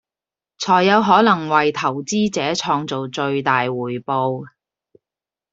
[0.57, 4.47] 才有可能為投資者創造最大回報